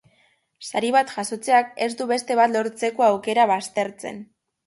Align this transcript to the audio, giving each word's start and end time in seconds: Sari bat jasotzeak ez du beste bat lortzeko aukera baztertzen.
Sari 0.69 0.87
bat 0.95 1.11
jasotzeak 1.17 1.69
ez 1.87 1.89
du 2.01 2.07
beste 2.13 2.37
bat 2.41 2.53
lortzeko 2.55 3.07
aukera 3.09 3.47
baztertzen. 3.55 4.19